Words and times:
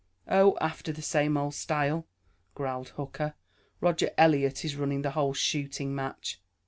"Oh, 0.27 0.57
after 0.59 0.91
the 0.91 1.03
same 1.03 1.37
old 1.37 1.53
style," 1.53 2.07
growled 2.55 2.89
Hooker. 2.97 3.35
"Roger 3.81 4.09
Eliot 4.17 4.65
is 4.65 4.75
running 4.75 5.03
the 5.03 5.11
whole 5.11 5.35
shooting 5.35 5.93
match." 5.93 6.41